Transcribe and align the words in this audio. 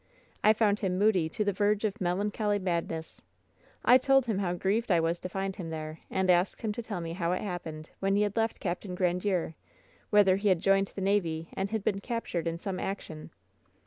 I 0.43 0.53
found 0.53 0.79
him 0.79 0.97
moody 0.97 1.29
to 1.29 1.43
the 1.45 1.53
verge 1.53 1.85
of 1.85 2.01
melancholy 2.01 2.57
madness. 2.57 3.21
I 3.85 3.99
told 3.99 4.25
him 4.25 4.39
how 4.39 4.55
grieved 4.55 4.91
I 4.91 4.99
was 4.99 5.19
to 5.19 5.29
find 5.29 5.55
him 5.55 5.69
there, 5.69 5.99
and 6.09 6.27
asked 6.31 6.63
him 6.63 6.71
to 6.71 6.81
tell 6.81 7.01
me 7.01 7.13
how 7.13 7.33
it 7.33 7.43
hap 7.43 7.65
pened, 7.65 7.85
when 7.99 8.15
he 8.15 8.23
had 8.23 8.35
left 8.35 8.59
Capt. 8.59 8.87
Grandiere, 8.95 9.53
whether 10.09 10.37
he 10.37 10.49
had 10.49 10.59
joined 10.59 10.87
the 10.95 11.01
navy 11.01 11.49
and 11.53 11.69
had 11.69 11.83
been 11.83 11.99
captured 12.01 12.47
in 12.47 12.57
some 12.57 12.79
action." 12.79 13.29